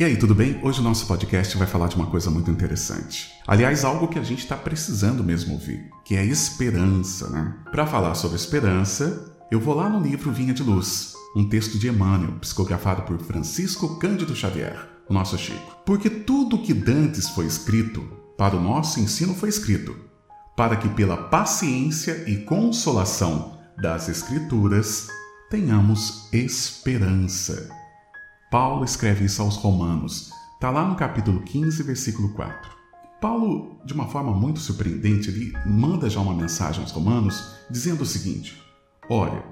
[0.00, 0.58] E aí, tudo bem?
[0.62, 3.32] Hoje o nosso podcast vai falar de uma coisa muito interessante.
[3.46, 7.54] Aliás, algo que a gente está precisando mesmo ouvir, que é esperança, né?
[7.70, 11.86] Para falar sobre esperança, eu vou lá no livro Vinha de Luz, um texto de
[11.86, 15.76] Emmanuel, psicografado por Francisco Cândido Xavier, o nosso Chico.
[15.84, 18.00] Porque tudo que dantes foi escrito,
[18.38, 19.94] para o nosso ensino foi escrito,
[20.56, 25.08] para que pela paciência e consolação das Escrituras
[25.50, 27.79] tenhamos esperança.
[28.50, 30.32] Paulo escreve isso aos Romanos.
[30.54, 32.68] Está lá no capítulo 15, versículo 4.
[33.20, 38.06] Paulo, de uma forma muito surpreendente, ele manda já uma mensagem aos Romanos dizendo o
[38.06, 38.60] seguinte:
[39.08, 39.44] Olha,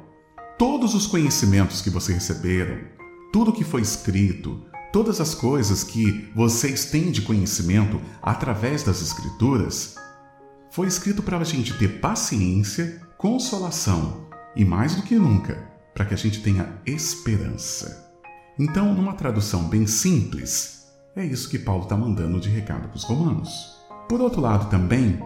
[0.58, 2.76] todos os conhecimentos que vocês receberam,
[3.32, 9.94] tudo que foi escrito, todas as coisas que vocês têm de conhecimento através das Escrituras,
[10.72, 14.26] foi escrito para a gente ter paciência, consolação
[14.56, 18.07] e, mais do que nunca, para que a gente tenha esperança.
[18.58, 23.04] Então, numa tradução bem simples, é isso que Paulo está mandando de recado para os
[23.04, 23.78] romanos.
[24.08, 25.22] Por outro lado, também,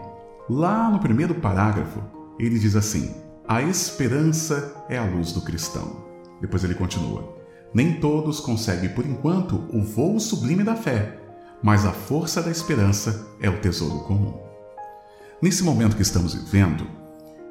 [0.47, 1.99] lá no primeiro parágrafo,
[2.37, 3.15] ele diz assim:
[3.47, 6.03] A esperança é a luz do cristão.
[6.41, 7.35] Depois ele continua:
[7.73, 11.17] Nem todos conseguem, por enquanto, o voo sublime da fé,
[11.63, 14.37] mas a força da esperança é o tesouro comum.
[15.41, 16.85] Nesse momento que estamos vivendo,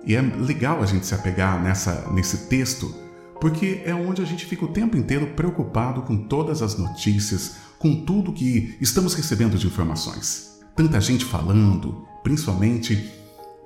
[0.06, 3.02] e é legal a gente se apegar nessa, nesse texto
[3.42, 8.04] porque é onde a gente fica o tempo inteiro preocupado com todas as notícias, com
[8.04, 10.60] tudo que estamos recebendo de informações.
[10.76, 13.12] Tanta gente falando, principalmente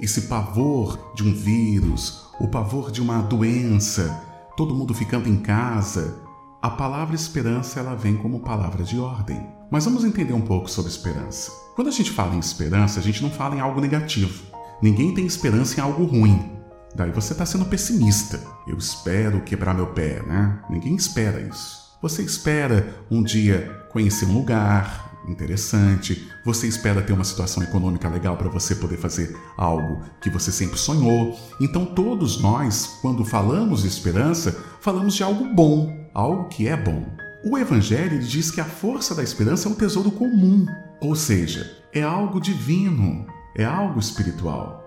[0.01, 4.19] esse pavor de um vírus, o pavor de uma doença,
[4.57, 6.23] todo mundo ficando em casa.
[6.63, 9.47] A palavra esperança ela vem como palavra de ordem.
[9.71, 11.53] Mas vamos entender um pouco sobre esperança.
[11.75, 14.43] Quando a gente fala em esperança, a gente não fala em algo negativo.
[14.81, 16.56] Ninguém tem esperança em algo ruim.
[16.97, 18.41] Daí você está sendo pessimista.
[18.67, 20.59] Eu espero quebrar meu pé, né?
[20.71, 21.95] Ninguém espera isso.
[22.01, 28.37] Você espera um dia conhecer um lugar interessante, você espera ter uma situação econômica legal
[28.37, 31.39] para você poder fazer algo que você sempre sonhou.
[31.61, 37.05] Então, todos nós, quando falamos de esperança, falamos de algo bom, algo que é bom.
[37.45, 40.65] O Evangelho diz que a força da esperança é um tesouro comum,
[41.01, 44.83] ou seja, é algo divino, é algo espiritual.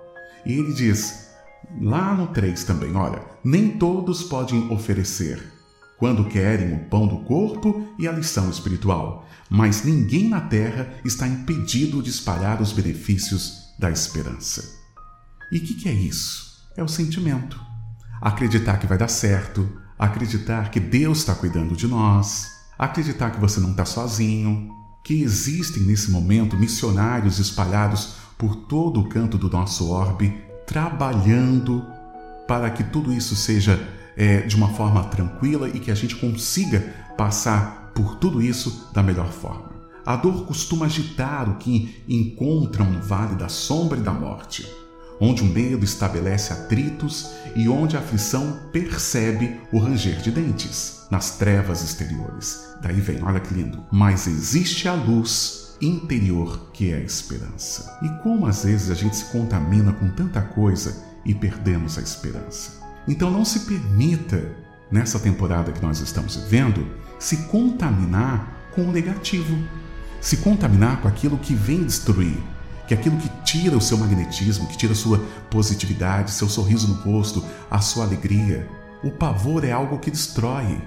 [0.46, 1.29] E ele diz:
[1.82, 5.54] Lá no 3 também, olha, nem todos podem oferecer,
[5.98, 11.28] quando querem o pão do corpo e a lição espiritual, mas ninguém na terra está
[11.28, 14.80] impedido de espalhar os benefícios da esperança.
[15.52, 16.68] E o que, que é isso?
[16.76, 17.60] É o sentimento.
[18.22, 23.60] Acreditar que vai dar certo, acreditar que Deus está cuidando de nós, acreditar que você
[23.60, 24.70] não está sozinho,
[25.04, 31.84] que existem nesse momento missionários espalhados por todo o canto do nosso orbe trabalhando
[32.48, 33.80] para que tudo isso seja
[34.16, 39.02] é, de uma forma tranquila e que a gente consiga passar por tudo isso da
[39.02, 39.72] melhor forma.
[40.06, 44.68] A dor costuma agitar o que encontram no vale da sombra e da morte,
[45.20, 51.38] onde o medo estabelece atritos e onde a aflição percebe o ranger de dentes, nas
[51.38, 52.76] trevas exteriores.
[52.80, 53.84] Daí vem, olha que lindo.
[53.92, 57.98] Mas existe a luz interior que é a esperança.
[58.02, 62.80] E como às vezes a gente se contamina com tanta coisa e perdemos a esperança.
[63.08, 64.56] Então não se permita,
[64.92, 66.86] nessa temporada que nós estamos vivendo,
[67.18, 69.58] se contaminar com o negativo,
[70.22, 72.38] se contaminar com aquilo que vem destruir,
[72.88, 75.20] que é aquilo que tira o seu magnetismo, que tira a sua
[75.50, 78.68] positividade, seu sorriso no rosto, a sua alegria.
[79.04, 80.82] O pavor é algo que destrói.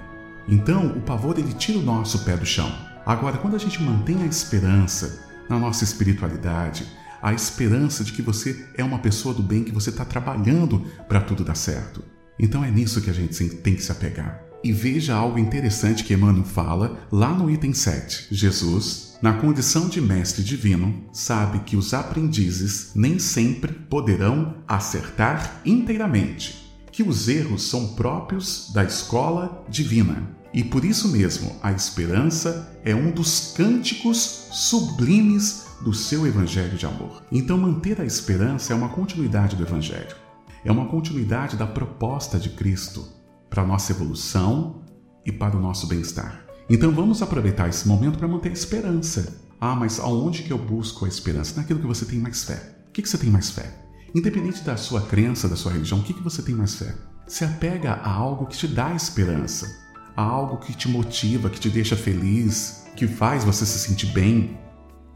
[0.47, 2.71] Então, o pavor ele tira o nosso pé do chão.
[3.05, 6.85] Agora, quando a gente mantém a esperança na nossa espiritualidade,
[7.21, 11.21] a esperança de que você é uma pessoa do bem, que você está trabalhando para
[11.21, 12.03] tudo dar certo.
[12.37, 14.43] Então é nisso que a gente tem que se apegar.
[14.63, 18.27] E veja algo interessante que Emmanuel fala lá no item 7.
[18.31, 26.72] Jesus, na condição de mestre divino, sabe que os aprendizes nem sempre poderão acertar inteiramente,
[26.93, 32.93] que os erros são próprios da escola divina e por isso mesmo, a esperança é
[32.93, 37.23] um dos cânticos sublimes do seu evangelho de amor.
[37.31, 40.15] Então, manter a esperança é uma continuidade do evangelho.
[40.63, 43.03] É uma continuidade da proposta de Cristo
[43.49, 44.83] para a nossa evolução
[45.25, 46.45] e para o nosso bem-estar.
[46.69, 49.41] Então, vamos aproveitar esse momento para manter a esperança.
[49.59, 51.59] Ah, mas aonde que eu busco a esperança?
[51.59, 52.75] Naquilo que você tem mais fé.
[52.89, 53.82] O que, que você tem mais fé?
[54.15, 56.95] Independente da sua crença, da sua religião, o que, que você tem mais fé?
[57.27, 59.83] Se apega a algo que te dá esperança
[60.15, 64.57] a algo que te motiva, que te deixa feliz, que faz você se sentir bem.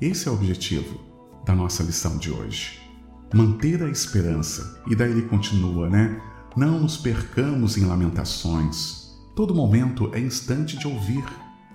[0.01, 0.99] Esse é o objetivo
[1.45, 2.79] da nossa lição de hoje.
[3.33, 4.81] Manter a esperança.
[4.87, 6.19] E daí ele continua, né?
[6.55, 9.07] Não nos percamos em lamentações.
[9.35, 11.23] Todo momento é instante de ouvir.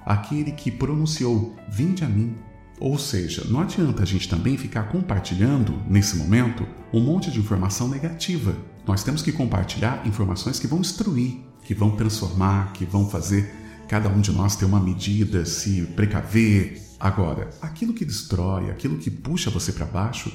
[0.05, 2.37] aquele que pronunciou: Vinde a mim.
[2.84, 7.87] Ou seja, não adianta a gente também ficar compartilhando, nesse momento, um monte de informação
[7.87, 8.56] negativa.
[8.84, 13.55] Nós temos que compartilhar informações que vão instruir, que vão transformar, que vão fazer
[13.87, 16.82] cada um de nós ter uma medida, se precaver.
[16.99, 20.32] Agora, aquilo que destrói, aquilo que puxa você para baixo,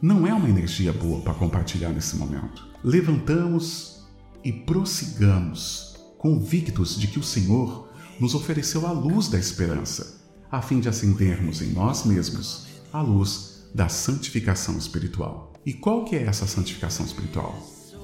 [0.00, 2.66] não é uma energia boa para compartilhar nesse momento.
[2.82, 4.06] Levantamos
[4.42, 10.19] e prossigamos, convictos de que o Senhor nos ofereceu a luz da esperança
[10.50, 15.52] a fim de acendermos em nós mesmos a luz da santificação espiritual.
[15.64, 17.56] E qual que é essa santificação espiritual?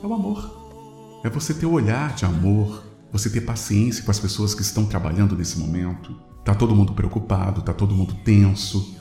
[0.02, 1.20] É o amor.
[1.24, 4.86] É você ter o olhar de amor, você ter paciência com as pessoas que estão
[4.86, 6.14] trabalhando nesse momento.
[6.44, 8.94] Tá todo mundo preocupado, tá todo mundo tenso.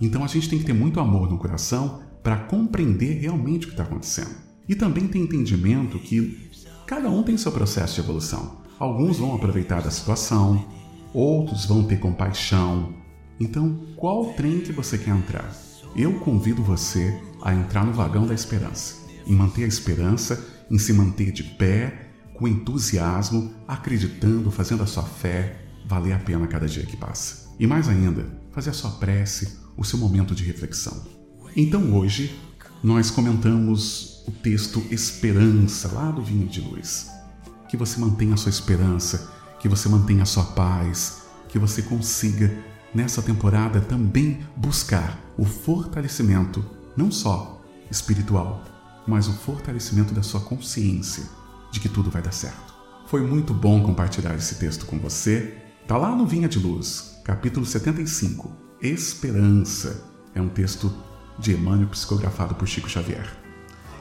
[0.00, 3.74] Então a gente tem que ter muito amor no coração para compreender realmente o que
[3.74, 4.34] está acontecendo.
[4.66, 6.50] E também ter entendimento que
[6.86, 8.60] cada um tem seu processo de evolução.
[8.78, 10.64] Alguns vão aproveitar da situação,
[11.12, 12.94] outros vão ter compaixão.
[13.38, 15.54] Então, qual trem que você quer entrar?
[15.96, 20.92] Eu convido você a entrar no vagão da esperança, em manter a esperança, em se
[20.92, 25.60] manter de pé, com entusiasmo, acreditando, fazendo a sua fé
[25.90, 27.50] valer a pena cada dia que passa.
[27.58, 31.04] E mais ainda, fazer a sua prece, o seu momento de reflexão.
[31.56, 32.38] Então hoje
[32.82, 37.10] nós comentamos o texto Esperança, lá do Vinho de Luz.
[37.68, 42.52] Que você mantenha a sua esperança, que você mantenha a sua paz, que você consiga,
[42.94, 46.64] nessa temporada, também buscar o fortalecimento,
[46.96, 48.64] não só espiritual,
[49.06, 51.24] mas o fortalecimento da sua consciência
[51.70, 52.74] de que tudo vai dar certo.
[53.06, 55.56] Foi muito bom compartilhar esse texto com você.
[55.86, 58.50] Tá lá no Vinha de Luz, capítulo 75.
[58.80, 60.04] Esperança.
[60.34, 60.92] É um texto
[61.38, 63.28] de Emmanuel psicografado por Chico Xavier.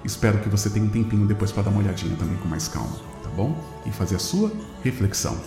[0.06, 3.19] Espero que você tenha um tempinho depois para dar uma olhadinha também com mais calma
[3.40, 3.56] bom?
[3.86, 4.52] E fazer a sua
[4.84, 5.40] reflexão.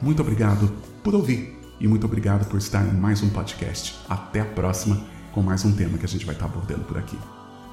[0.00, 0.68] Muito obrigado
[1.02, 3.96] por ouvir e muito obrigado por estar em mais um podcast.
[4.08, 7.18] Até a próxima com mais um tema que a gente vai estar abordando por aqui.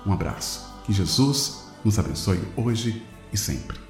[0.06, 0.66] Um abraço.
[0.86, 3.85] Que Jesus nos abençoe hoje e sempre.